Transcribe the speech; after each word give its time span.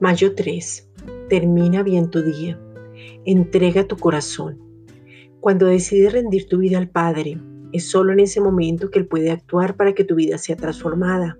Mayo 0.00 0.36
3. 0.36 0.90
Termina 1.28 1.82
bien 1.82 2.08
tu 2.08 2.22
día. 2.22 2.56
Entrega 3.24 3.82
tu 3.82 3.96
corazón. 3.96 4.56
Cuando 5.40 5.66
decides 5.66 6.12
rendir 6.12 6.46
tu 6.46 6.58
vida 6.58 6.78
al 6.78 6.88
Padre, 6.88 7.40
es 7.72 7.90
solo 7.90 8.12
en 8.12 8.20
ese 8.20 8.40
momento 8.40 8.92
que 8.92 9.00
Él 9.00 9.08
puede 9.08 9.32
actuar 9.32 9.76
para 9.76 9.94
que 9.94 10.04
tu 10.04 10.14
vida 10.14 10.38
sea 10.38 10.54
transformada. 10.54 11.36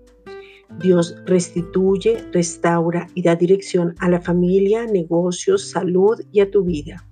Dios 0.80 1.14
restituye, 1.25 2.25
restaura 2.32 3.07
y 3.14 3.22
da 3.22 3.36
dirección 3.36 3.94
a 4.00 4.08
la 4.08 4.21
familia, 4.21 4.86
negocios, 4.86 5.70
salud 5.70 6.20
y 6.32 6.40
a 6.40 6.50
tu 6.50 6.64
vida. 6.64 7.06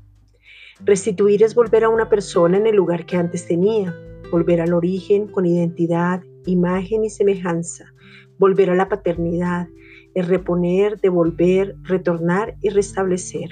Restituir 0.84 1.44
es 1.44 1.54
volver 1.54 1.84
a 1.84 1.88
una 1.90 2.08
persona 2.08 2.56
en 2.56 2.66
el 2.66 2.74
lugar 2.74 3.06
que 3.06 3.18
antes 3.18 3.46
tenía, 3.46 3.96
volver 4.32 4.60
al 4.60 4.74
origen 4.74 5.28
con 5.28 5.46
identidad, 5.46 6.24
imagen 6.44 7.04
y 7.04 7.10
semejanza, 7.10 7.94
volver 8.36 8.70
a 8.70 8.74
la 8.74 8.88
paternidad, 8.88 9.68
es 10.16 10.28
reponer, 10.28 10.98
devolver, 10.98 11.76
retornar 11.82 12.56
y 12.62 12.70
restablecer. 12.70 13.50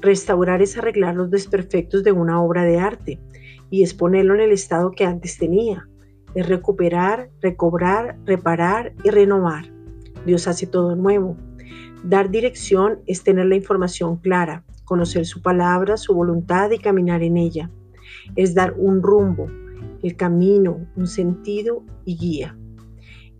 Restaurar 0.00 0.62
es 0.62 0.78
arreglar 0.78 1.16
los 1.16 1.32
desperfectos 1.32 2.04
de 2.04 2.12
una 2.12 2.40
obra 2.40 2.62
de 2.62 2.78
arte 2.78 3.20
y 3.68 3.82
es 3.82 3.92
ponerlo 3.92 4.36
en 4.36 4.40
el 4.42 4.52
estado 4.52 4.92
que 4.92 5.04
antes 5.04 5.36
tenía. 5.36 5.88
Es 6.36 6.48
recuperar, 6.48 7.30
recobrar, 7.40 8.16
reparar 8.24 8.92
y 9.02 9.10
renovar. 9.10 9.64
Dios 10.24 10.46
hace 10.46 10.68
todo 10.68 10.94
nuevo. 10.94 11.36
Dar 12.04 12.30
dirección 12.30 13.00
es 13.06 13.24
tener 13.24 13.46
la 13.46 13.56
información 13.56 14.18
clara, 14.18 14.64
conocer 14.84 15.26
su 15.26 15.42
palabra, 15.42 15.96
su 15.96 16.14
voluntad 16.14 16.70
y 16.70 16.78
caminar 16.78 17.24
en 17.24 17.36
ella. 17.36 17.68
Es 18.36 18.54
dar 18.54 18.74
un 18.78 19.02
rumbo, 19.02 19.48
el 20.04 20.14
camino, 20.14 20.86
un 20.94 21.08
sentido 21.08 21.82
y 22.04 22.16
guía. 22.16 22.56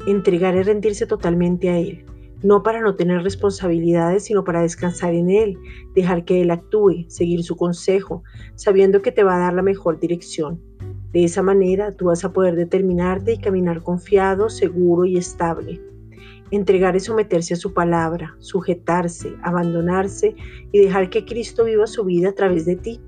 Entregar 0.06 0.56
es 0.56 0.66
rendirse 0.66 1.06
totalmente 1.06 1.68
a 1.68 1.78
Él, 1.78 2.04
no 2.42 2.62
para 2.62 2.80
no 2.80 2.94
tener 2.94 3.22
responsabilidades, 3.22 4.24
sino 4.24 4.44
para 4.44 4.62
descansar 4.62 5.12
en 5.12 5.28
Él, 5.28 5.58
dejar 5.94 6.24
que 6.24 6.40
Él 6.40 6.50
actúe, 6.50 7.04
seguir 7.08 7.42
su 7.42 7.56
consejo, 7.56 8.22
sabiendo 8.54 9.02
que 9.02 9.12
te 9.12 9.24
va 9.24 9.36
a 9.36 9.40
dar 9.40 9.54
la 9.54 9.62
mejor 9.62 9.98
dirección. 9.98 10.60
De 11.12 11.24
esa 11.24 11.42
manera 11.42 11.96
tú 11.96 12.06
vas 12.06 12.24
a 12.24 12.32
poder 12.32 12.54
determinarte 12.54 13.32
y 13.32 13.38
caminar 13.38 13.82
confiado, 13.82 14.48
seguro 14.50 15.04
y 15.04 15.16
estable. 15.16 15.80
Entregar 16.50 16.96
es 16.96 17.04
someterse 17.04 17.54
a 17.54 17.58
su 17.58 17.74
palabra, 17.74 18.36
sujetarse, 18.38 19.34
abandonarse 19.42 20.34
y 20.72 20.78
dejar 20.78 21.10
que 21.10 21.24
Cristo 21.24 21.64
viva 21.64 21.86
su 21.86 22.04
vida 22.04 22.30
a 22.30 22.34
través 22.34 22.64
de 22.64 22.76
ti. 22.76 23.00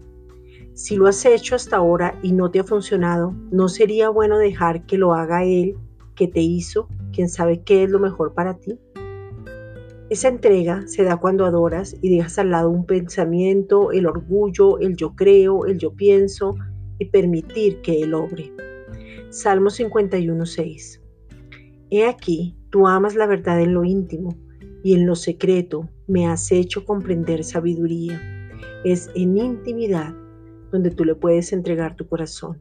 Si 0.74 0.96
lo 0.96 1.06
has 1.06 1.24
hecho 1.24 1.54
hasta 1.54 1.76
ahora 1.76 2.18
y 2.22 2.32
no 2.32 2.50
te 2.50 2.60
ha 2.60 2.64
funcionado, 2.64 3.34
¿no 3.50 3.68
sería 3.68 4.08
bueno 4.08 4.38
dejar 4.38 4.84
que 4.86 4.98
lo 4.98 5.14
haga 5.14 5.44
Él 5.44 5.76
que 6.20 6.28
te 6.28 6.42
hizo, 6.42 6.86
quien 7.14 7.30
sabe 7.30 7.62
qué 7.62 7.84
es 7.84 7.90
lo 7.90 7.98
mejor 7.98 8.34
para 8.34 8.58
ti. 8.58 8.78
Esa 10.10 10.28
entrega 10.28 10.86
se 10.86 11.02
da 11.02 11.16
cuando 11.16 11.46
adoras 11.46 11.96
y 12.02 12.14
dejas 12.14 12.38
al 12.38 12.50
lado 12.50 12.68
un 12.68 12.84
pensamiento, 12.84 13.90
el 13.90 14.04
orgullo, 14.04 14.78
el 14.80 14.96
yo 14.96 15.16
creo, 15.16 15.64
el 15.64 15.78
yo 15.78 15.94
pienso 15.94 16.54
y 16.98 17.06
permitir 17.06 17.80
que 17.80 18.02
Él 18.02 18.12
obre. 18.12 18.52
Salmo 19.30 19.70
51.6 19.70 21.00
He 21.88 22.06
aquí, 22.06 22.54
tú 22.68 22.86
amas 22.86 23.14
la 23.14 23.26
verdad 23.26 23.58
en 23.58 23.72
lo 23.72 23.82
íntimo 23.82 24.36
y 24.84 24.92
en 24.92 25.06
lo 25.06 25.14
secreto 25.14 25.88
me 26.06 26.26
has 26.26 26.52
hecho 26.52 26.84
comprender 26.84 27.44
sabiduría. 27.44 28.20
Es 28.84 29.08
en 29.14 29.38
intimidad 29.38 30.14
donde 30.70 30.90
tú 30.90 31.06
le 31.06 31.14
puedes 31.14 31.54
entregar 31.54 31.96
tu 31.96 32.06
corazón. 32.06 32.60